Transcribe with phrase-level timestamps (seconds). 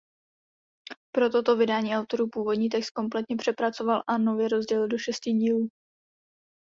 [1.15, 5.67] Pro toto vydání autor původní text kompletně přepracoval a nově rozdělil do šesti dílů.